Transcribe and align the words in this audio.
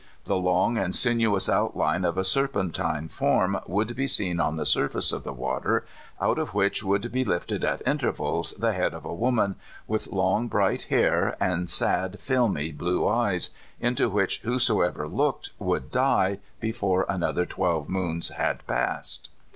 The 0.23 0.35
long 0.35 0.79
and 0.79 0.95
sinuous 0.95 1.47
outline 1.47 2.05
of 2.05 2.17
a 2.17 2.23
serpentine 2.23 3.07
form 3.07 3.59
would 3.67 3.95
be 3.95 4.07
seen 4.07 4.39
on 4.39 4.55
the 4.55 4.65
surface 4.65 5.11
of 5.11 5.23
the 5.23 5.31
water, 5.31 5.85
out 6.19 6.39
of 6.39 6.55
which 6.55 6.83
would 6.83 7.11
be 7.11 7.23
lifted 7.23 7.63
at 7.63 7.83
intervals 7.87 8.53
the 8.53 8.73
head 8.73 8.95
of 8.95 9.05
a 9.05 9.13
woman, 9.13 9.57
with 9.85 10.07
long, 10.07 10.47
bright 10.47 10.85
hair 10.85 11.37
and 11.39 11.69
sad, 11.69 12.19
filmy, 12.19 12.71
blue 12.71 13.07
eyes, 13.07 13.51
into 13.79 14.09
which 14.09 14.41
whosoever 14.41 15.07
looked 15.07 15.51
would 15.59 15.91
die 15.91 16.39
before 16.59 17.05
another 17.07 17.45
twelve 17.45 17.87
moons 17.87 18.29
had 18.29 18.65
passed. 18.65 19.29